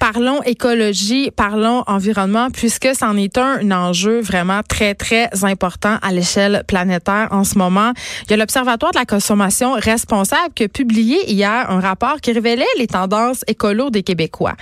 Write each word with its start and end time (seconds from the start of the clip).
parlons 0.00 0.42
écologie, 0.42 1.30
parlons 1.30 1.84
environnement, 1.86 2.48
puisque 2.50 2.88
c'en 2.98 3.16
est 3.16 3.38
un, 3.38 3.70
enjeu 3.70 4.20
vraiment 4.20 4.62
très, 4.68 4.94
très 4.94 5.28
important 5.44 5.98
à 6.02 6.10
l'échelle 6.10 6.64
planétaire 6.66 7.28
en 7.30 7.44
ce 7.44 7.56
moment. 7.56 7.92
Il 8.24 8.30
y 8.30 8.34
a 8.34 8.36
l'Observatoire 8.38 8.90
de 8.90 8.98
la 8.98 9.04
consommation 9.04 9.74
responsable 9.74 10.54
qui 10.54 10.64
a 10.64 10.68
publié 10.68 11.30
hier 11.30 11.70
un 11.70 11.78
rapport 11.78 12.20
qui 12.20 12.32
révélait 12.32 12.64
les 12.78 12.88
tendances 12.88 13.44
écolo 13.46 13.90
des 13.90 14.02
Québécois. 14.02 14.56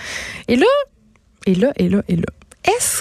Et 0.48 0.56
là, 0.56 0.66
et 1.46 1.54
là, 1.54 1.72
et 1.76 1.88
là, 1.88 2.02
et 2.08 2.16
là. 2.16 2.37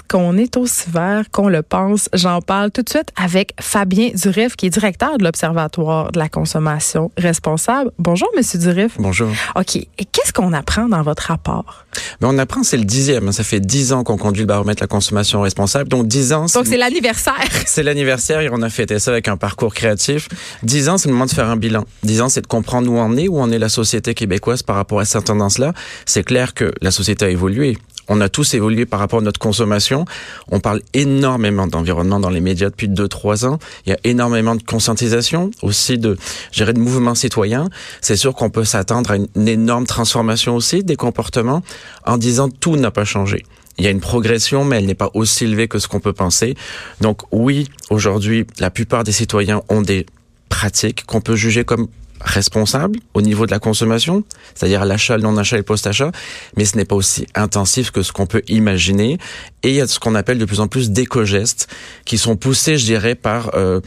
Qu'on 0.08 0.38
est 0.38 0.56
aussi 0.56 0.90
vert 0.90 1.26
qu'on 1.32 1.50
le 1.50 1.62
pense? 1.62 2.10
J'en 2.14 2.42
parle 2.42 2.72
tout 2.72 2.82
de 2.82 2.90
suite 2.90 3.10
avec 3.22 3.54
Fabien 3.60 4.12
Durif, 4.16 4.56
qui 4.56 4.68
est 4.68 4.70
directeur 4.70 5.18
de 5.18 5.24
l'Observatoire 5.24 6.12
de 6.14 6.20
la 6.20 6.30
consommation 6.30 7.12
responsable. 7.18 7.92
Bonjour, 8.00 8.30
Monsieur 8.38 8.58
Durif. 8.60 8.94
Bonjour. 9.00 9.30
OK. 9.56 9.76
Et 9.76 9.90
qu'est-ce 9.98 10.32
qu'on 10.32 10.54
apprend 10.54 10.88
dans 10.88 11.02
votre 11.02 11.24
rapport? 11.24 11.86
Ben, 12.22 12.30
on 12.30 12.38
apprend, 12.38 12.64
c'est 12.64 12.78
le 12.78 12.86
dixième. 12.86 13.32
Ça 13.34 13.44
fait 13.44 13.60
dix 13.60 13.92
ans 13.92 14.04
qu'on 14.06 14.18
conduit 14.18 14.44
le 14.44 14.48
baromètre 14.48 14.80
de 14.80 14.84
la 14.84 14.88
consommation 14.88 15.42
responsable. 15.42 15.90
Donc, 15.90 16.08
dix 16.08 16.32
ans. 16.32 16.46
Donc, 16.54 16.66
c'est 16.66 16.78
l'anniversaire. 16.78 17.34
C'est 17.66 17.84
l'anniversaire 17.84 18.40
et 18.42 18.50
on 18.52 18.62
a 18.62 18.70
fêté 18.70 19.00
ça 19.00 19.12
avec 19.12 19.28
un 19.28 19.36
parcours 19.36 19.74
créatif. 19.74 20.30
Dix 20.64 20.90
ans, 20.90 20.98
c'est 20.98 21.10
le 21.10 21.14
moment 21.14 21.26
de 21.26 21.32
faire 21.32 21.50
un 21.50 21.58
bilan. 21.58 21.84
Dix 22.04 22.22
ans, 22.22 22.30
c'est 22.30 22.42
de 22.42 22.48
comprendre 22.48 22.90
où 22.90 22.98
on 22.98 23.16
est, 23.18 23.28
où 23.28 23.40
on 23.40 23.52
est 23.52 23.60
la 23.60 23.70
société 23.70 24.14
québécoise 24.14 24.64
par 24.64 24.78
rapport 24.78 25.00
à 25.00 25.06
cette 25.06 25.26
tendance-là. 25.26 25.74
C'est 26.06 26.24
clair 26.24 26.54
que 26.54 26.74
la 26.82 26.92
société 26.92 27.26
a 27.26 27.30
évolué 27.30 27.78
on 28.08 28.22
a 28.22 28.30
tous 28.30 28.54
évolué 28.54 28.86
par 28.86 29.00
rapport 29.00 29.20
à 29.20 29.22
notre 29.22 29.40
consommation. 29.40 30.06
On 30.50 30.60
parle 30.60 30.82
énormément 30.94 31.68
d'environnement 31.68 32.20
dans 32.20 32.30
les 32.30 32.42
médias 32.42 32.70
depuis 32.70 32.88
deux, 32.88 33.08
trois 33.08 33.46
ans. 33.46 33.60
Il 33.86 33.90
y 33.90 33.94
a 33.94 33.98
énormément 34.04 34.56
de 34.56 34.64
conscientisation, 34.64 35.52
aussi 35.62 35.98
de, 35.98 36.18
gérer 36.52 36.74
de 36.74 36.80
mouvements 36.80 37.16
citoyens. 37.16 37.70
C'est 38.02 38.16
sûr 38.16 38.34
qu'on 38.34 38.50
peut 38.50 38.66
s'attendre 38.66 39.12
à 39.12 39.16
une, 39.18 39.48
énorme 39.48 39.86
transformation 39.86 40.56
aussi 40.56 40.84
des 40.84 40.96
comportements 40.96 41.64
en 42.06 42.18
disant 42.18 42.50
tout 42.50 42.76
n'a 42.76 42.92
pas 42.92 43.06
changé. 43.06 43.46
Il 43.78 43.86
y 43.86 43.88
a 43.88 43.92
une 43.92 44.02
progression, 44.02 44.66
mais 44.66 44.78
elle 44.78 44.86
n'est 44.86 44.96
pas 44.96 45.12
aussi 45.14 45.44
élevée 45.44 45.68
que 45.68 45.80
ce 45.80 45.88
qu'on 45.88 46.00
peut 46.00 46.14
penser. 46.14 46.56
Donc 47.02 47.22
oui, 47.32 47.70
aujourd'hui, 47.90 48.48
la 48.60 48.72
plupart 48.72 49.04
des 49.04 49.12
citoyens 49.12 49.62
ont 49.70 49.82
des 49.82 50.06
pratiques 50.50 51.06
qu'on 51.06 51.22
peut 51.22 51.36
juger 51.36 51.64
comme 51.64 51.88
responsable 52.22 53.00
au 53.14 53.22
niveau 53.22 53.46
de 53.46 53.52
la 53.52 53.60
consommation, 53.60 54.24
c'est-à-dire 54.56 54.86
l'achat, 54.86 55.18
le 55.18 55.24
non-achat 55.24 55.58
et 55.58 55.60
le 55.60 55.64
post-achat, 55.64 56.12
mais 56.56 56.66
ce 56.66 56.78
n'est 56.78 56.86
pas 56.86 56.96
aussi 56.96 57.28
intensif 57.36 57.92
que 57.92 58.02
ce 58.02 58.12
qu'on 58.12 58.26
peut 58.26 58.44
imaginer. 58.48 59.18
Et 59.64 59.70
il 59.70 59.76
y 59.76 59.82
a 59.82 59.88
ce 59.88 60.00
qu'on 60.00 60.16
appelle 60.16 60.38
de 60.38 60.46
plus 60.46 60.60
en 60.60 60.68
plus 60.68 60.92
d'éco-gestes 60.92 61.68
qui 62.06 62.18
sont 62.18 62.36
poussés, 62.36 62.78
je 62.78 62.86
dirais, 62.86 63.16
par 63.16 63.56
euh, 63.56 63.82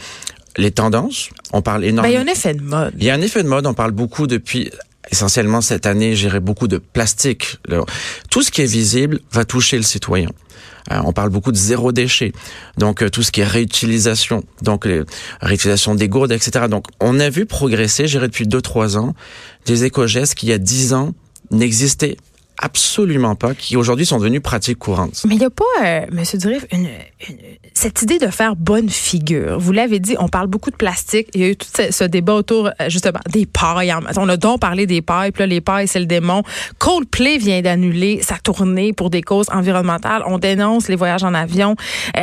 les 0.56 0.70
tendances. 0.70 1.30
On 1.52 1.62
parle 1.62 1.84
énormément. 1.84 2.02
Ben, 2.02 2.10
il 2.10 2.14
y 2.14 2.28
a 2.28 2.32
un 2.32 2.32
effet 2.32 2.54
de 2.54 2.62
mode. 2.62 2.92
Il 2.98 3.04
y 3.04 3.10
a 3.10 3.14
un 3.14 3.20
effet 3.20 3.42
de 3.42 3.48
mode. 3.48 3.66
On 3.66 3.74
parle 3.74 3.92
beaucoup 3.92 4.26
depuis 4.26 4.70
essentiellement 5.10 5.60
cette 5.60 5.86
année, 5.86 6.14
j'irai 6.14 6.40
beaucoup 6.40 6.68
de 6.68 6.78
plastique. 6.78 7.58
Tout 8.30 8.42
ce 8.42 8.50
qui 8.50 8.62
est 8.62 8.70
visible 8.70 9.20
va 9.32 9.44
toucher 9.44 9.76
le 9.76 9.82
citoyen. 9.82 10.30
Euh, 10.90 11.00
on 11.04 11.12
parle 11.12 11.30
beaucoup 11.30 11.52
de 11.52 11.56
zéro 11.56 11.92
déchet, 11.92 12.32
donc 12.78 13.02
euh, 13.02 13.08
tout 13.08 13.22
ce 13.22 13.30
qui 13.32 13.40
est 13.40 13.46
réutilisation, 13.46 14.44
donc 14.62 14.86
les 14.86 15.02
réutilisation 15.40 15.94
des 15.94 16.08
gourdes, 16.08 16.32
etc. 16.32 16.66
Donc 16.68 16.86
on 17.00 17.20
a 17.20 17.30
vu 17.30 17.46
progresser, 17.46 18.06
j'irai 18.06 18.28
depuis 18.28 18.46
deux 18.46 18.62
trois 18.62 18.96
ans, 18.96 19.14
des 19.66 19.84
éco-gestes 19.84 20.34
qui 20.34 20.46
il 20.46 20.50
y 20.50 20.52
a 20.52 20.58
dix 20.58 20.94
ans 20.94 21.12
n'existaient 21.50 22.16
absolument 22.58 23.34
pas, 23.34 23.54
qui 23.54 23.76
aujourd'hui 23.76 24.06
sont 24.06 24.18
devenus 24.18 24.42
pratiques 24.42 24.78
courantes. 24.78 25.22
Mais 25.26 25.34
il 25.34 25.38
n'y 25.38 25.44
a 25.44 25.50
pas, 25.50 25.64
euh, 25.82 26.06
Monsieur 26.12 26.38
Durif, 26.38 26.66
cette 27.74 28.02
idée 28.02 28.18
de 28.18 28.26
faire 28.26 28.56
bonne 28.56 28.90
figure. 28.90 29.58
Vous 29.58 29.72
l'avez 29.72 29.98
dit, 29.98 30.16
on 30.18 30.28
parle 30.28 30.46
beaucoup 30.46 30.70
de 30.70 30.76
plastique. 30.76 31.28
Il 31.34 31.40
y 31.40 31.44
a 31.44 31.48
eu 31.48 31.56
tout 31.56 31.68
ce, 31.72 32.04
débat 32.04 32.34
autour, 32.34 32.66
euh, 32.66 32.88
justement, 32.88 33.20
des 33.30 33.46
pailles. 33.46 33.94
On 34.16 34.28
a 34.28 34.36
donc 34.36 34.60
parlé 34.60 34.86
des 34.86 35.00
pailles, 35.02 35.32
puis 35.32 35.42
là, 35.42 35.46
les 35.46 35.60
pailles, 35.60 35.88
c'est 35.88 36.00
le 36.00 36.06
démon. 36.06 36.42
Coldplay 36.78 37.38
vient 37.38 37.62
d'annuler 37.62 38.20
sa 38.22 38.36
tournée 38.36 38.92
pour 38.92 39.10
des 39.10 39.22
causes 39.22 39.48
environnementales. 39.50 40.22
On 40.26 40.38
dénonce 40.38 40.88
les 40.88 40.96
voyages 40.96 41.24
en 41.24 41.34
avion. 41.34 41.76
Euh, 42.16 42.20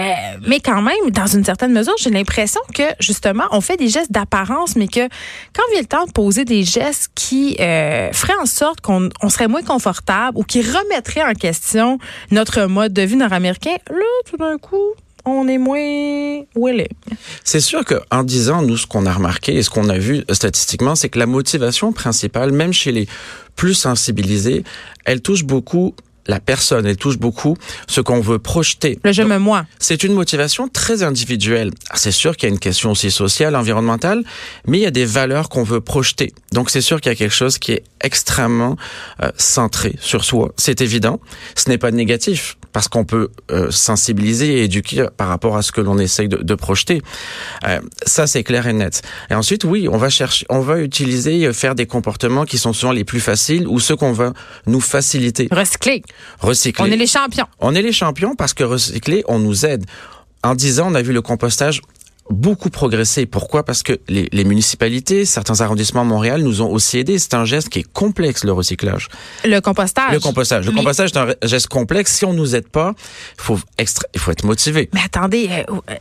mais 0.47 0.59
quand 0.59 0.81
même, 0.81 1.09
dans 1.11 1.27
une 1.27 1.43
certaine 1.43 1.73
mesure, 1.73 1.95
j'ai 1.99 2.11
l'impression 2.11 2.61
que, 2.73 2.83
justement, 2.99 3.45
on 3.51 3.61
fait 3.61 3.77
des 3.77 3.87
gestes 3.87 4.11
d'apparence, 4.11 4.75
mais 4.75 4.87
que 4.87 5.07
quand 5.53 5.63
vient 5.71 5.81
le 5.81 5.87
temps 5.87 6.05
de 6.05 6.11
poser 6.11 6.45
des 6.45 6.63
gestes 6.63 7.09
qui 7.15 7.57
euh, 7.59 8.11
feraient 8.11 8.37
en 8.41 8.45
sorte 8.45 8.81
qu'on 8.81 9.09
on 9.21 9.29
serait 9.29 9.47
moins 9.47 9.63
confortable, 9.63 10.26
ou 10.35 10.43
qui 10.43 10.61
remettrait 10.61 11.23
en 11.23 11.33
question 11.33 11.99
notre 12.31 12.65
mode 12.65 12.93
de 12.93 13.01
vie 13.01 13.15
nord-américain, 13.15 13.75
là, 13.89 14.29
tout 14.29 14.37
d'un 14.37 14.57
coup, 14.57 14.93
on 15.25 15.47
est 15.47 15.57
moins 15.57 16.43
willing. 16.55 16.87
C'est 17.43 17.59
sûr 17.59 17.83
qu'en 17.83 18.23
disant, 18.23 18.61
nous, 18.61 18.77
ce 18.77 18.87
qu'on 18.87 19.05
a 19.05 19.13
remarqué 19.13 19.55
et 19.55 19.63
ce 19.63 19.69
qu'on 19.69 19.89
a 19.89 19.97
vu 19.97 20.23
statistiquement, 20.31 20.95
c'est 20.95 21.09
que 21.09 21.19
la 21.19 21.25
motivation 21.25 21.91
principale, 21.91 22.51
même 22.51 22.73
chez 22.73 22.91
les 22.91 23.07
plus 23.55 23.73
sensibilisés, 23.73 24.63
elle 25.05 25.21
touche 25.21 25.43
beaucoup 25.43 25.95
la 26.27 26.39
personne, 26.39 26.85
elle 26.85 26.97
touche 26.97 27.17
beaucoup 27.17 27.57
ce 27.87 28.01
qu'on 28.01 28.19
veut 28.19 28.39
projeter. 28.39 28.99
Le 29.03 29.11
je 29.11 29.23
me 29.23 29.37
moi. 29.37 29.65
C'est 29.79 30.03
une 30.03 30.13
motivation 30.13 30.67
très 30.67 31.03
individuelle. 31.03 31.71
C'est 31.93 32.11
sûr 32.11 32.35
qu'il 32.35 32.49
y 32.49 32.51
a 32.51 32.53
une 32.53 32.59
question 32.59 32.91
aussi 32.91 33.11
sociale, 33.11 33.55
environnementale, 33.55 34.23
mais 34.65 34.79
il 34.79 34.81
y 34.81 34.85
a 34.85 34.91
des 34.91 35.05
valeurs 35.05 35.49
qu'on 35.49 35.63
veut 35.63 35.81
projeter. 35.81 36.33
Donc 36.51 36.69
c'est 36.69 36.81
sûr 36.81 37.01
qu'il 37.01 37.11
y 37.11 37.15
a 37.15 37.15
quelque 37.15 37.33
chose 37.33 37.57
qui 37.57 37.71
est 37.73 37.83
extrêmement 38.01 38.75
euh, 39.23 39.31
centré 39.37 39.95
sur 40.01 40.23
soi. 40.23 40.53
C'est 40.57 40.81
évident. 40.81 41.19
Ce 41.55 41.69
n'est 41.69 41.77
pas 41.77 41.91
négatif 41.91 42.57
parce 42.73 42.87
qu'on 42.87 43.05
peut 43.05 43.29
euh, 43.49 43.71
sensibiliser 43.71 44.59
et 44.59 44.63
éduquer 44.63 45.07
par 45.15 45.29
rapport 45.29 45.57
à 45.57 45.61
ce 45.61 45.71
que 45.71 45.81
l'on 45.81 45.97
essaye 45.97 46.27
de, 46.27 46.37
de 46.37 46.55
projeter. 46.55 47.01
Euh, 47.67 47.79
ça, 48.05 48.27
c'est 48.27 48.43
clair 48.43 48.67
et 48.67 48.73
net. 48.73 49.01
Et 49.31 49.33
ensuite, 49.33 49.63
oui, 49.63 49.87
on 49.91 49.97
va 49.97 50.09
chercher, 50.09 50.45
on 50.49 50.59
va 50.59 50.79
utiliser, 50.79 51.51
faire 51.53 51.73
des 51.73 51.85
comportements 51.87 52.45
qui 52.45 52.57
sont 52.57 52.73
souvent 52.73 52.91
les 52.91 53.03
plus 53.03 53.19
faciles 53.19 53.67
ou 53.67 53.79
ceux 53.79 53.95
qu'on 53.95 54.11
va 54.11 54.33
nous 54.67 54.81
faciliter. 54.81 55.47
Recycler. 55.51 56.03
Recycler. 56.39 56.85
On 56.87 56.91
est 56.91 56.97
les 56.97 57.07
champions. 57.07 57.47
On 57.59 57.75
est 57.75 57.81
les 57.81 57.91
champions 57.91 58.35
parce 58.35 58.53
que 58.53 58.63
recycler, 58.63 59.23
on 59.27 59.39
nous 59.39 59.65
aide. 59.65 59.85
En 60.43 60.55
10 60.55 60.79
ans, 60.79 60.87
on 60.91 60.95
a 60.95 61.01
vu 61.01 61.13
le 61.13 61.21
compostage 61.21 61.81
beaucoup 62.29 62.69
progressé. 62.69 63.25
Pourquoi? 63.25 63.63
Parce 63.63 63.83
que 63.83 63.99
les, 64.07 64.27
les, 64.31 64.43
municipalités, 64.43 65.25
certains 65.25 65.61
arrondissements 65.61 66.03
de 66.03 66.09
Montréal 66.09 66.41
nous 66.41 66.61
ont 66.61 66.69
aussi 66.69 66.97
aidés. 66.97 67.19
C'est 67.19 67.33
un 67.33 67.45
geste 67.45 67.69
qui 67.69 67.79
est 67.79 67.91
complexe, 67.91 68.43
le 68.43 68.51
recyclage. 68.51 69.07
Le 69.45 69.59
compostage. 69.59 70.13
Le 70.13 70.19
compostage. 70.19 70.65
Le 70.65 70.71
compostage 70.71 71.11
est 71.11 71.17
un 71.17 71.33
geste 71.43 71.67
complexe. 71.67 72.15
Si 72.15 72.25
on 72.25 72.33
nous 72.33 72.55
aide 72.55 72.67
pas, 72.67 72.93
il 73.37 73.41
faut, 73.41 73.59
extra... 73.77 74.07
il 74.13 74.19
faut 74.19 74.31
être 74.31 74.45
motivé. 74.45 74.89
Mais 74.93 75.01
attendez, 75.03 75.49
euh, 75.69 75.93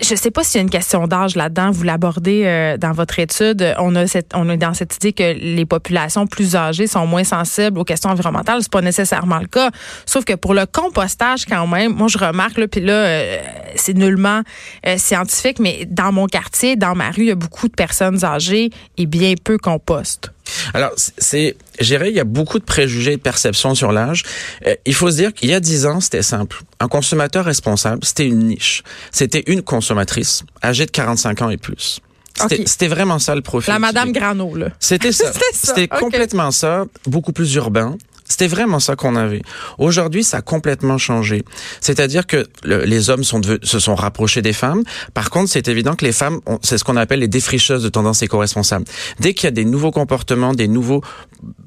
je 0.00 0.14
sais 0.14 0.30
pas 0.30 0.44
s'il 0.44 0.58
y 0.58 0.60
a 0.60 0.62
une 0.62 0.70
question 0.70 1.06
d'âge 1.06 1.36
là-dedans. 1.36 1.70
Vous 1.70 1.82
l'abordez 1.82 2.42
euh, 2.44 2.76
dans 2.76 2.92
votre 2.92 3.18
étude. 3.18 3.74
On 3.78 3.94
a 3.96 4.06
cette, 4.06 4.30
on 4.34 4.48
est 4.48 4.56
dans 4.56 4.72
cette 4.72 4.96
idée 4.96 5.12
que 5.12 5.34
les 5.38 5.66
populations 5.66 6.26
plus 6.26 6.54
âgées 6.54 6.86
sont 6.86 7.06
moins 7.06 7.24
sensibles 7.24 7.78
aux 7.78 7.84
questions 7.84 8.10
environnementales. 8.10 8.62
C'est 8.62 8.70
pas 8.70 8.82
nécessairement 8.82 9.38
le 9.38 9.46
cas. 9.46 9.70
Sauf 10.06 10.24
que 10.24 10.34
pour 10.34 10.54
le 10.54 10.66
compostage, 10.66 11.44
quand 11.44 11.66
même, 11.66 11.92
moi 11.92 12.08
je 12.08 12.18
remarque 12.18 12.58
là, 12.58 12.68
puis 12.68 12.80
là, 12.80 12.92
euh, 12.92 13.38
c'est 13.74 13.94
nullement 13.94 14.42
euh, 14.86 14.96
scientifique, 14.96 15.58
mais 15.58 15.86
dans 15.88 16.12
mon 16.12 16.26
quartier, 16.26 16.76
dans 16.76 16.94
ma 16.94 17.10
rue, 17.10 17.22
il 17.22 17.28
y 17.28 17.32
a 17.32 17.34
beaucoup 17.34 17.68
de 17.68 17.74
personnes 17.74 18.24
âgées 18.24 18.70
et 18.96 19.06
bien 19.06 19.34
peu 19.42 19.58
compostent. 19.58 20.32
Alors, 20.74 20.92
c'est, 20.96 21.56
j'irais, 21.80 22.10
il 22.10 22.16
y 22.16 22.20
a 22.20 22.24
beaucoup 22.24 22.58
de 22.58 22.64
préjugés 22.64 23.12
et 23.12 23.16
de 23.16 23.22
perceptions 23.22 23.74
sur 23.74 23.92
l'âge. 23.92 24.24
Euh, 24.66 24.74
il 24.86 24.94
faut 24.94 25.10
se 25.10 25.16
dire 25.16 25.32
qu'il 25.32 25.50
y 25.50 25.54
a 25.54 25.60
dix 25.60 25.86
ans, 25.86 26.00
c'était 26.00 26.22
simple. 26.22 26.62
Un 26.80 26.88
consommateur 26.88 27.44
responsable, 27.44 28.04
c'était 28.04 28.26
une 28.26 28.46
niche. 28.46 28.82
C'était 29.12 29.44
une 29.46 29.62
consommatrice 29.62 30.44
âgée 30.62 30.86
de 30.86 30.90
45 30.90 31.42
ans 31.42 31.50
et 31.50 31.56
plus. 31.56 32.00
C'était 32.48 32.88
vraiment 32.88 33.18
ça 33.18 33.34
le 33.34 33.42
profil. 33.42 33.72
La 33.72 33.78
Madame 33.78 34.12
Grano, 34.12 34.54
là. 34.54 34.68
C'était 34.78 35.12
ça. 35.12 35.30
C'était 35.52 35.88
complètement 35.88 36.50
ça, 36.50 36.84
beaucoup 37.06 37.32
plus 37.32 37.54
urbain. 37.54 37.96
C'était 38.30 38.46
vraiment 38.46 38.78
ça 38.78 38.94
qu'on 38.94 39.16
avait. 39.16 39.42
Aujourd'hui, 39.78 40.22
ça 40.22 40.38
a 40.38 40.40
complètement 40.40 40.98
changé. 40.98 41.44
C'est-à-dire 41.80 42.28
que 42.28 42.46
les 42.64 43.10
hommes 43.10 43.24
se 43.24 43.78
sont 43.78 43.94
rapprochés 43.96 44.40
des 44.40 44.52
femmes. 44.52 44.84
Par 45.14 45.30
contre, 45.30 45.50
c'est 45.50 45.66
évident 45.66 45.96
que 45.96 46.04
les 46.04 46.12
femmes, 46.12 46.40
c'est 46.62 46.78
ce 46.78 46.84
qu'on 46.84 46.96
appelle 46.96 47.18
les 47.18 47.28
défricheuses 47.28 47.82
de 47.82 47.88
tendance 47.88 48.22
éco-responsable. 48.22 48.84
Dès 49.18 49.34
qu'il 49.34 49.44
y 49.44 49.48
a 49.48 49.50
des 49.50 49.64
nouveaux 49.64 49.90
comportements, 49.90 50.54
des 50.54 50.68
nouveaux 50.68 51.02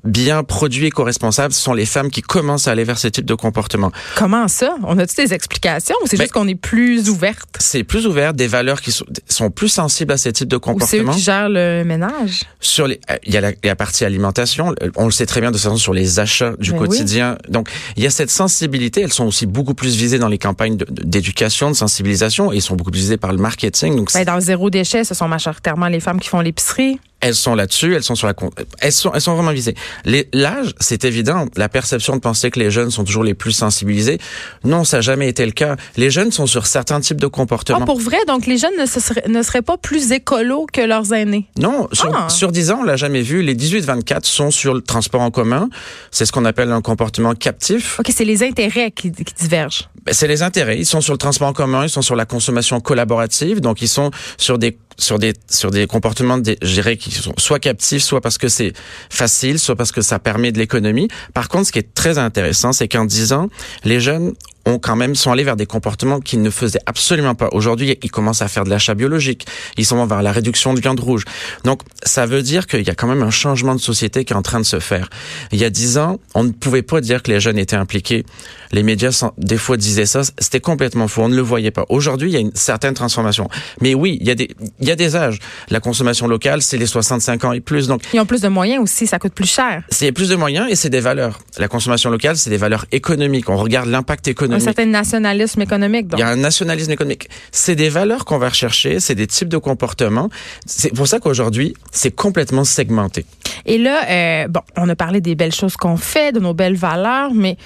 bien 0.04 0.44
produits 0.44 0.88
et 0.88 0.92
co-responsables, 0.92 1.54
ce 1.54 1.62
sont 1.62 1.74
les 1.74 1.86
femmes 1.86 2.10
qui 2.12 2.22
commencent 2.22 2.68
à 2.68 2.72
aller 2.72 2.84
vers 2.84 2.98
ce 2.98 3.08
type 3.08 3.26
de 3.26 3.34
comportement. 3.36 3.92
Comment 4.16 4.48
ça? 4.48 4.76
On 4.84 4.98
a-tu 5.00 5.16
des 5.16 5.34
explications 5.34 5.96
ou 6.04 6.08
c'est 6.08 6.18
Ben, 6.18 6.24
juste 6.24 6.34
qu'on 6.34 6.48
est 6.48 6.56
plus 6.56 7.10
ouverte? 7.10 7.56
C'est 7.60 7.84
plus 7.84 8.06
ouvert, 8.06 8.34
des 8.34 8.48
valeurs 8.48 8.82
qui 8.82 8.92
sont, 8.92 9.06
sont 9.28 9.50
plus 9.50 9.70
sensibles 9.70 10.12
à 10.14 10.18
ce 10.18 10.30
type 10.30 10.48
de 10.48 10.56
Ou 10.56 10.60
c'est 10.60 10.70
eux 10.70 10.74
comportement. 10.74 11.14
qui 11.14 11.22
gèrent 11.22 11.50
le 11.50 11.84
ménage? 11.84 12.44
Sur 12.60 12.88
les, 12.88 13.00
euh, 13.10 13.16
il 13.24 13.34
y 13.34 13.38
a 13.38 13.42
la, 13.42 13.52
la 13.64 13.76
partie 13.76 14.06
alimentation. 14.06 14.76
On 14.96 15.06
le 15.06 15.12
sait 15.12 15.26
très 15.26 15.42
bien 15.42 15.52
de 15.52 15.56
toute 15.56 15.64
façon 15.64 15.78
sur 15.78 15.94
les 15.94 16.20
achats 16.20 16.54
du 16.60 16.72
Ben 16.72 16.80
oui. 16.80 16.88
quotidien. 16.90 17.38
Donc, 17.50 17.70
il 17.98 18.04
y 18.04 18.08
a 18.08 18.10
cette 18.10 18.30
sensibilité. 18.32 19.02
Elles 19.02 19.14
sont 19.14 19.26
aussi 19.26 19.46
beaucoup 19.46 19.74
plus 19.74 19.96
visées 19.96 20.20
dans 20.20 20.28
les 20.28 20.38
campagnes 20.38 20.78
de- 20.78 20.86
de- 20.90 21.04
d'éducation, 21.04 21.70
de, 21.72 21.76
sensibilisation, 21.76 22.52
et 22.52 22.60
sont 22.60 22.76
beaucoup 22.76 22.92
plus 22.92 23.00
visées 23.02 23.18
par 23.18 23.32
le 23.32 23.38
marketing. 23.40 23.96
Donc, 23.96 24.14
Ben, 24.14 24.24
dans 24.26 24.40
zéro 24.40 24.70
déchet, 24.70 25.04
ce 25.04 25.14
sont 25.14 25.28
majoritairement 25.28 25.88
les 25.88 26.00
femmes 26.00 26.20
qui 26.20 26.30
font 26.30 26.42
l'épicerie. 26.42 27.00
Elles 27.24 27.36
sont 27.36 27.56
là-dessus. 27.56 27.96
Elles 27.96 28.04
sont 28.04 28.16
sur 28.16 28.28
la, 28.28 28.34
elles 28.80 28.92
sont, 28.92 29.12
elles 29.14 29.22
sont 29.22 29.34
vraiment 29.34 29.52
visées. 29.54 29.76
Les- 30.06 30.28
L'âge, 30.34 30.74
c'est 30.80 31.06
évident. 31.06 31.46
La 31.56 31.70
perception 31.70 32.16
de 32.16 32.22
penser 32.22 32.52
que 32.52 32.60
les 32.60 32.70
jeunes 32.70 32.92
sont 32.92 33.04
toujours 33.04 33.24
les 33.24 33.34
plus 33.34 33.54
sensibilisés. 33.54 34.20
Non, 34.64 34.84
ça 34.84 34.98
n'a 34.98 35.02
jamais 35.02 35.30
été 35.30 35.46
le 35.46 35.52
cas. 35.54 35.78
Les 35.98 36.12
jeunes 36.12 36.32
sont 36.32 36.46
sur 36.48 36.68
certains 36.68 37.00
types 37.00 37.20
de 37.22 37.28
Ah, 37.28 37.30
comportements. 37.30 37.86
pour 37.86 38.00
vrai? 38.00 38.18
Donc, 38.28 38.46
les 38.46 38.58
jeunes 38.58 38.76
ne, 38.80 38.86
se 38.86 39.00
seraient, 39.00 39.24
ne 39.28 39.42
seraient 39.42 39.62
pas 39.62 39.78
plus 39.78 40.12
écolos 40.12 40.66
que 40.72 40.82
leurs 40.82 41.14
aînés? 41.14 41.48
Non, 41.58 41.88
sur, 41.94 42.14
Ah. 42.16 42.28
sur 42.30 42.52
10 42.52 42.72
ans, 42.72 42.80
on 42.82 42.84
l'a 42.84 42.98
jamais 42.98 43.22
vu. 43.22 43.42
Les 43.42 43.56
18-24 43.56 44.26
sont 44.26 44.52
sur 44.52 44.74
le 44.74 44.82
transport 44.82 45.22
en 45.22 45.32
commun. 45.32 45.70
C'est 46.12 46.26
ce 46.26 46.32
qu'on 46.34 46.46
appelle 46.46 46.72
un 46.72 46.82
comportement 46.82 47.34
captif. 47.36 48.00
OK, 48.00 48.12
c'est 48.14 48.26
les 48.26 48.44
intérêts 48.44 48.92
qui, 48.92 49.12
qui 49.12 49.34
divergent. 49.40 49.90
Ben, 50.06 50.14
c'est 50.14 50.28
les 50.28 50.42
intérêts. 50.44 50.78
Ils 50.78 50.86
sont 50.86 51.00
sur 51.00 51.14
le 51.14 51.18
transport 51.18 51.48
en 51.48 51.54
commun, 51.54 51.84
ils 51.86 51.90
sont 51.90 52.02
sur 52.02 52.16
la 52.18 52.26
consommation 52.26 52.82
collaborative, 52.82 53.62
donc 53.62 53.82
ils 53.82 53.88
sont 53.88 54.12
sur 54.38 54.58
des 54.58 54.78
sur 54.98 55.20
des 55.20 55.34
sur 55.50 55.72
des 55.72 55.88
comportements, 55.88 56.38
des, 56.38 56.58
je 56.62 56.74
dirais, 56.74 56.98
qui 56.98 57.12
sont 57.12 57.34
soit 57.38 57.60
captifs, 57.60 58.04
soit 58.04 58.22
parce 58.22 58.38
que 58.38 58.48
c'est 58.48 58.74
facile, 59.10 59.60
soit 59.60 59.76
parce 59.76 59.92
que 59.92 60.02
ça 60.02 60.20
permet 60.20 60.52
de 60.52 60.60
l'économie. 60.60 61.08
Par 61.34 61.50
contre, 61.50 61.68
ce 61.68 61.72
qui 61.72 61.80
est 61.80 61.94
très 61.94 62.18
intéressant, 62.18 62.74
c'est 62.74 62.88
qu'en 62.88 63.06
10 63.06 63.34
ans, 63.34 63.50
les 63.84 64.00
jeunes 64.00 64.34
ont 64.66 64.80
quand 64.80 64.96
même 64.96 65.16
sont 65.16 65.32
allés 65.32 65.44
vers 65.44 65.56
des 65.56 65.66
comportements 65.66 66.20
qu'ils 66.20 66.42
ne 66.42 66.50
faisaient 66.50 66.80
absolument 66.86 67.36
pas. 67.36 67.50
Aujourd'hui, 67.52 67.98
ils 68.02 68.12
commencent 68.12 68.42
à 68.42 68.48
faire 68.48 68.64
de 68.64 68.70
l'achat 68.70 68.94
biologique. 68.94 69.46
Ils 69.78 69.86
sont 69.86 70.06
vers 70.06 70.22
la 70.22 70.32
réduction 70.32 70.74
de 70.74 70.80
viande 70.80 71.00
rouge. 71.00 71.26
Donc, 71.64 71.82
ça 72.04 72.26
veut 72.26 72.42
dire 72.42 72.68
qu'il 72.68 72.82
y 72.86 72.90
a 72.90 72.96
quand 72.96 73.08
même 73.08 73.24
un 73.24 73.30
changement 73.30 73.76
de 73.76 73.80
société 73.82 74.24
qui 74.26 74.34
est 74.34 74.36
en 74.36 74.42
train 74.42 74.60
de 74.60 74.66
se 74.66 74.80
faire. 74.80 75.10
Il 75.52 75.60
y 75.60 75.66
a 75.66 75.70
dix 75.70 75.98
ans, 75.98 76.20
on 76.34 76.44
ne 76.44 76.52
pouvait 76.52 76.82
pas 76.82 77.02
dire 77.02 77.24
que 77.24 77.32
les 77.32 77.40
jeunes 77.40 77.58
étaient 77.58 77.76
impliqués. 77.76 78.26
Les 78.72 78.84
médias, 78.84 79.26
des 79.38 79.58
fois, 79.58 79.78
disaient 79.78 80.06
ça. 80.06 80.22
C'était 80.40 80.60
complètement 80.60 81.08
faux. 81.08 81.24
On 81.24 81.30
ne 81.30 81.36
le 81.36 81.42
voyait 81.42 81.72
pas. 81.72 81.86
Aujourd'hui, 81.90 82.30
il 82.30 82.34
y 82.34 82.38
a 82.38 82.40
une 82.40 82.56
certaine 82.56 82.94
transformation. 82.94 83.50
Mais 83.82 83.94
oui, 83.94 84.18
il 84.22 84.28
y 84.28 84.32
a 84.32 84.36
des, 84.36 84.50
il 84.80 84.88
y 84.88 84.92
a 84.92 84.96
des 84.96 85.16
âges. 85.16 85.40
La 85.70 85.80
consommation 85.80 86.28
locale, 86.28 86.62
c'est 86.62 86.78
les 86.78 86.88
65 86.88 87.44
ans 87.46 87.52
et 87.52 87.60
plus. 87.60 87.88
Donc, 87.88 88.02
Ils 88.14 88.20
ont 88.20 88.26
plus 88.26 88.42
de 88.42 88.48
moyens 88.48 88.82
aussi, 88.82 89.08
ça 89.08 89.20
coûte 89.20 89.34
plus 89.34 89.50
cher. 89.50 89.84
c'est 89.90 90.12
plus 90.12 90.30
de 90.30 90.36
moyens 90.36 90.68
et 90.70 90.76
c'est 90.76 90.90
des 90.90 91.02
valeurs. 91.02 91.40
La 91.58 91.68
consommation 91.68 92.10
locale, 92.10 92.38
c'est 92.38 92.50
des 92.50 92.58
valeurs 92.58 92.86
économiques. 92.92 93.50
On 93.50 93.58
regarde 93.58 93.90
l'impact 93.90 94.30
Un 94.53 94.53
économique. 94.58 94.76
certain 94.76 94.86
nationalisme 94.86 95.62
économique. 95.62 96.08
Donc. 96.08 96.20
Il 96.20 96.24
y 96.24 96.26
a 96.26 96.30
un 96.30 96.36
nationalisme 96.36 96.92
économique. 96.92 97.30
C'est 97.52 97.76
des 97.76 97.90
valeurs 97.90 98.26
qu'on 98.26 98.38
va 98.38 98.50
rechercher, 98.50 99.00
c'est 99.00 99.16
des 99.16 99.28
types 99.28 99.50
de 99.50 99.58
comportements. 99.58 100.30
C'est 100.66 100.94
pour 100.94 101.08
ça 101.08 101.20
qu'aujourd'hui, 101.20 101.74
c'est 101.92 102.12
complètement 102.12 102.64
segmenté. 102.64 103.26
Et 103.66 103.78
là, 103.78 104.04
euh, 104.10 104.48
bon, 104.48 104.62
on 104.78 104.90
a 104.90 104.96
parlé 104.96 105.22
des 105.22 105.36
belles 105.36 105.54
choses 105.54 105.78
qu'on 105.78 105.98
fait, 105.98 106.32
de 106.32 106.40
nos 106.40 106.54
belles 106.54 106.76
valeurs, 106.76 107.34
mais 107.34 107.58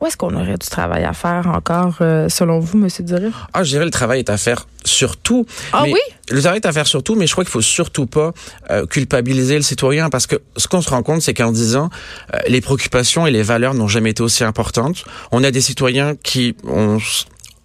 où 0.00 0.06
est-ce 0.06 0.16
qu'on 0.16 0.34
aurait 0.34 0.56
du 0.56 0.68
travail 0.68 1.04
à 1.04 1.12
faire 1.12 1.46
encore, 1.46 1.96
euh, 2.00 2.28
selon 2.28 2.58
vous, 2.58 2.78
Monsieur 2.78 3.04
Durif? 3.04 3.34
Ah, 3.52 3.62
je 3.62 3.70
dirais 3.70 3.84
le 3.84 3.90
travail 3.90 4.20
est 4.20 4.30
à 4.30 4.38
faire 4.38 4.66
surtout. 4.84 5.44
Ah 5.72 5.82
mais 5.84 5.92
oui? 5.92 6.00
Le 6.30 6.40
travail 6.40 6.60
est 6.60 6.66
à 6.66 6.72
faire 6.72 6.86
surtout, 6.86 7.16
mais 7.16 7.26
je 7.26 7.32
crois 7.32 7.44
qu'il 7.44 7.50
faut 7.50 7.60
surtout 7.60 8.06
pas 8.06 8.32
euh, 8.70 8.86
culpabiliser 8.86 9.56
le 9.56 9.62
citoyen 9.62 10.08
parce 10.08 10.26
que 10.26 10.36
ce 10.56 10.68
qu'on 10.68 10.80
se 10.80 10.88
rend 10.88 11.02
compte, 11.02 11.20
c'est 11.20 11.34
qu'en 11.34 11.52
disant 11.52 11.90
euh, 12.34 12.38
les 12.48 12.62
préoccupations 12.62 13.26
et 13.26 13.30
les 13.30 13.42
valeurs 13.42 13.74
n'ont 13.74 13.88
jamais 13.88 14.10
été 14.10 14.22
aussi 14.22 14.42
importantes. 14.42 15.04
On 15.32 15.44
a 15.44 15.50
des 15.50 15.60
citoyens 15.60 16.14
qui 16.22 16.56
ont 16.64 16.98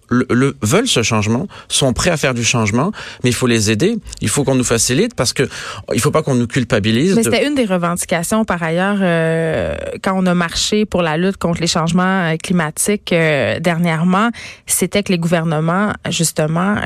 le, 0.08 0.26
le- 0.30 0.56
veulent 0.62 0.86
ce 0.88 1.02
changement, 1.02 1.46
sont 1.68 1.92
prêts 1.92 2.10
à 2.10 2.16
faire 2.16 2.34
du 2.34 2.44
changement, 2.44 2.92
mais 3.24 3.30
il 3.30 3.34
faut 3.34 3.46
les 3.46 3.70
aider. 3.70 3.98
Il 4.20 4.28
faut 4.28 4.44
qu'on 4.44 4.54
nous 4.54 4.64
facilite 4.64 5.14
parce 5.14 5.32
que 5.32 5.48
il 5.94 6.00
faut 6.00 6.10
pas 6.10 6.22
qu'on 6.22 6.34
nous 6.34 6.46
culpabilise. 6.46 7.14
Mais 7.16 7.22
de- 7.22 7.30
c'était 7.30 7.46
une 7.46 7.54
des 7.54 7.64
revendications, 7.64 8.44
par 8.44 8.62
ailleurs, 8.62 8.98
euh, 9.00 9.74
quand 10.02 10.14
on 10.16 10.26
a 10.26 10.34
marché 10.34 10.84
pour 10.86 11.02
la 11.02 11.16
lutte 11.16 11.36
contre 11.38 11.60
les 11.60 11.66
changements 11.66 12.32
euh, 12.32 12.36
climatiques 12.36 13.12
euh, 13.12 13.58
dernièrement, 13.60 14.30
c'était 14.66 15.02
que 15.02 15.12
les 15.12 15.18
gouvernements, 15.18 15.92
justement, 16.10 16.76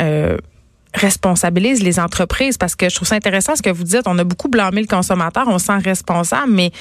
responsabilisent 0.95 1.83
les 1.83 2.01
entreprises 2.01 2.59
parce 2.59 2.75
que 2.75 2.89
je 2.89 2.95
trouve 2.97 3.07
ça 3.07 3.15
intéressant 3.15 3.55
ce 3.55 3.63
que 3.63 3.71
vous 3.71 3.85
dites. 3.85 4.03
On 4.07 4.19
a 4.19 4.25
beaucoup 4.25 4.49
blâmé 4.49 4.81
le 4.81 4.87
consommateur, 4.89 5.45
on 5.47 5.59
se 5.59 5.67
sent 5.67 5.79
responsable, 5.85 6.51
mais 6.53 6.73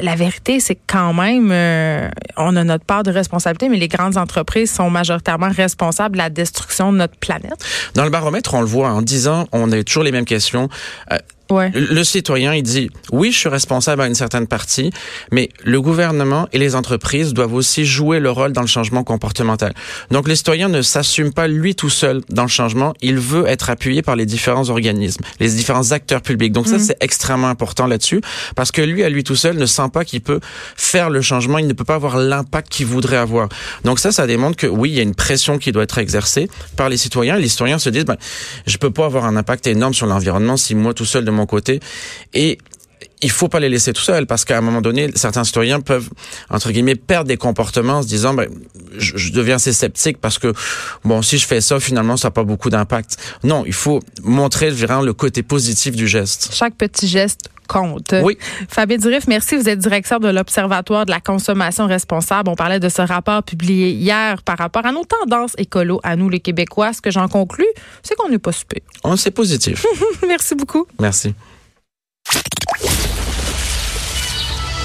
la 0.00 0.14
vérité, 0.14 0.60
c'est 0.60 0.76
que 0.76 0.80
quand 0.86 1.12
même, 1.12 1.50
euh, 1.50 2.08
on 2.36 2.54
a 2.56 2.64
notre 2.64 2.84
part 2.84 3.02
de 3.02 3.10
responsabilité, 3.10 3.68
mais 3.68 3.78
les 3.78 3.88
grandes 3.88 4.16
entreprises 4.16 4.72
sont 4.72 4.90
majoritairement 4.90 5.50
responsables 5.50 6.14
de 6.14 6.18
la 6.18 6.30
destruction 6.30 6.92
de 6.92 6.98
notre 6.98 7.16
planète. 7.16 7.64
Dans 7.94 8.04
le 8.04 8.10
baromètre, 8.10 8.54
on 8.54 8.60
le 8.60 8.66
voit 8.66 8.90
en 8.90 9.02
10 9.02 9.28
ans, 9.28 9.46
on 9.52 9.70
a 9.72 9.82
toujours 9.82 10.04
les 10.04 10.12
mêmes 10.12 10.24
questions. 10.24 10.68
Euh, 11.12 11.18
Ouais. 11.50 11.70
Le 11.74 12.04
citoyen, 12.04 12.54
il 12.54 12.62
dit, 12.62 12.90
oui, 13.12 13.30
je 13.30 13.38
suis 13.38 13.48
responsable 13.48 14.02
à 14.02 14.06
une 14.06 14.14
certaine 14.14 14.46
partie, 14.46 14.90
mais 15.30 15.50
le 15.62 15.80
gouvernement 15.80 16.48
et 16.52 16.58
les 16.58 16.74
entreprises 16.74 17.34
doivent 17.34 17.54
aussi 17.54 17.84
jouer 17.84 18.18
le 18.18 18.30
rôle 18.30 18.52
dans 18.52 18.62
le 18.62 18.66
changement 18.66 19.04
comportemental. 19.04 19.74
Donc, 20.10 20.26
le 20.26 20.34
citoyen 20.34 20.68
ne 20.68 20.80
s'assume 20.80 21.32
pas 21.32 21.46
lui 21.46 21.74
tout 21.74 21.90
seul 21.90 22.22
dans 22.30 22.44
le 22.44 22.48
changement, 22.48 22.94
il 23.02 23.18
veut 23.18 23.46
être 23.46 23.68
appuyé 23.68 24.00
par 24.00 24.16
les 24.16 24.24
différents 24.24 24.70
organismes, 24.70 25.22
les 25.38 25.50
différents 25.50 25.92
acteurs 25.92 26.22
publics. 26.22 26.52
Donc, 26.52 26.66
ça, 26.66 26.78
c'est 26.78 26.96
extrêmement 27.00 27.48
important 27.48 27.86
là-dessus, 27.86 28.22
parce 28.56 28.72
que 28.72 28.80
lui, 28.80 29.04
à 29.04 29.10
lui 29.10 29.22
tout 29.22 29.36
seul, 29.36 29.56
ne 29.56 29.66
sent 29.66 29.90
pas 29.92 30.04
qu'il 30.04 30.22
peut 30.22 30.40
faire 30.76 31.10
le 31.10 31.20
changement, 31.20 31.58
il 31.58 31.66
ne 31.66 31.72
peut 31.74 31.84
pas 31.84 31.96
avoir 31.96 32.16
l'impact 32.16 32.70
qu'il 32.70 32.86
voudrait 32.86 33.18
avoir. 33.18 33.48
Donc, 33.84 33.98
ça, 33.98 34.12
ça 34.12 34.26
démontre 34.26 34.56
que 34.56 34.66
oui, 34.66 34.90
il 34.90 34.96
y 34.96 35.00
a 35.00 35.02
une 35.02 35.14
pression 35.14 35.58
qui 35.58 35.72
doit 35.72 35.82
être 35.82 35.98
exercée 35.98 36.48
par 36.76 36.88
les 36.88 36.96
citoyens. 36.96 37.36
Les 37.36 37.48
citoyens 37.48 37.78
se 37.78 37.90
disent, 37.90 38.06
ben, 38.06 38.16
je 38.66 38.76
peux 38.78 38.90
pas 38.90 39.04
avoir 39.04 39.26
un 39.26 39.36
impact 39.36 39.66
énorme 39.66 39.94
sur 39.94 40.06
l'environnement 40.06 40.56
si 40.56 40.74
moi 40.74 40.94
tout 40.94 41.04
seul 41.04 41.24
de 41.24 41.30
mon 41.30 41.43
côté. 41.46 41.80
Et 42.32 42.58
il 43.22 43.30
faut 43.30 43.48
pas 43.48 43.60
les 43.60 43.68
laisser 43.68 43.92
tout 43.92 44.02
seuls 44.02 44.26
parce 44.26 44.44
qu'à 44.44 44.58
un 44.58 44.60
moment 44.60 44.80
donné, 44.80 45.10
certains 45.14 45.44
citoyens 45.44 45.80
peuvent 45.80 46.10
entre 46.50 46.70
guillemets 46.70 46.94
perdre 46.94 47.28
des 47.28 47.36
comportements 47.36 47.98
en 47.98 48.02
se 48.02 48.08
disant 48.08 48.34
ben 48.34 48.48
je, 48.96 49.16
je 49.16 49.32
deviens 49.32 49.56
assez 49.56 49.72
sceptique 49.72 50.18
parce 50.20 50.38
que 50.38 50.52
bon 51.04 51.22
si 51.22 51.38
je 51.38 51.46
fais 51.46 51.60
ça 51.60 51.80
finalement 51.80 52.16
ça 52.16 52.28
n'a 52.28 52.32
pas 52.32 52.44
beaucoup 52.44 52.70
d'impact. 52.70 53.16
Non, 53.42 53.64
il 53.66 53.72
faut 53.72 54.00
montrer 54.22 54.70
vraiment 54.70 55.02
le 55.02 55.12
côté 55.12 55.42
positif 55.42 55.96
du 55.96 56.06
geste. 56.06 56.50
Chaque 56.52 56.74
petit 56.74 57.08
geste 57.08 57.50
compte. 57.66 58.14
Oui. 58.22 58.38
Fabien 58.68 58.98
Durif, 58.98 59.26
merci. 59.26 59.56
Vous 59.56 59.68
êtes 59.68 59.78
directeur 59.78 60.20
de 60.20 60.28
l'Observatoire 60.28 61.06
de 61.06 61.10
la 61.10 61.20
consommation 61.20 61.86
responsable. 61.86 62.50
On 62.50 62.54
parlait 62.54 62.80
de 62.80 62.88
ce 62.88 63.02
rapport 63.02 63.42
publié 63.42 63.90
hier 63.90 64.42
par 64.42 64.58
rapport 64.58 64.84
à 64.86 64.92
nos 64.92 65.04
tendances 65.04 65.52
écolo 65.58 66.00
à 66.02 66.16
nous, 66.16 66.28
les 66.28 66.40
Québécois. 66.40 66.92
Ce 66.92 67.00
que 67.00 67.10
j'en 67.10 67.28
conclus, 67.28 67.66
c'est 68.02 68.14
qu'on 68.16 68.28
n'est 68.28 68.38
pas 68.38 68.52
super. 68.52 68.80
Oh, 69.02 69.16
c'est 69.16 69.30
positif. 69.30 69.84
merci 70.26 70.54
beaucoup. 70.54 70.86
Merci. 71.00 71.34